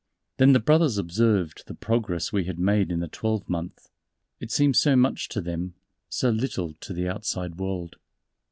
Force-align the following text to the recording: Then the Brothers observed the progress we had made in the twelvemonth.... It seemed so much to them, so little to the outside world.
Then 0.37 0.53
the 0.53 0.59
Brothers 0.59 0.97
observed 0.97 1.67
the 1.67 1.75
progress 1.75 2.33
we 2.33 2.45
had 2.45 2.57
made 2.57 2.91
in 2.91 3.01
the 3.01 3.07
twelvemonth.... 3.07 3.91
It 4.39 4.49
seemed 4.49 4.75
so 4.75 4.95
much 4.95 5.29
to 5.29 5.41
them, 5.41 5.75
so 6.09 6.31
little 6.31 6.73
to 6.73 6.91
the 6.91 7.07
outside 7.07 7.59
world. 7.59 7.97